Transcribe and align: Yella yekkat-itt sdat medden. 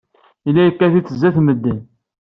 Yella 0.45 0.61
yekkat-itt 0.63 1.13
sdat 1.15 1.37
medden. 1.41 1.79